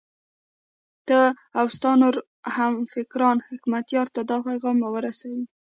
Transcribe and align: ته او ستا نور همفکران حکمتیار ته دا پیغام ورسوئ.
ته 1.07 1.19
او 1.59 1.65
ستا 1.75 1.91
نور 2.01 2.15
همفکران 2.57 3.37
حکمتیار 3.47 4.07
ته 4.15 4.21
دا 4.29 4.37
پیغام 4.47 4.77
ورسوئ. 4.93 5.35